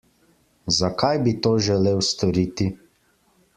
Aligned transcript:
Zakaj 0.77 1.19
bi 1.27 1.35
to 1.47 1.53
želel 1.67 2.01
storiti? 2.11 2.71